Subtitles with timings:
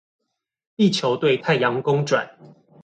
[0.75, 2.27] 地球對太陽公轉